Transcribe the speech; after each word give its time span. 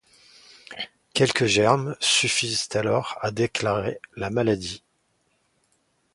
Quelques 1.13 1.45
germes 1.45 1.95
suffisent 1.99 2.67
alors 2.73 3.19
à 3.21 3.29
déclarer 3.29 3.99
la 4.15 4.31
maladie. 4.31 4.81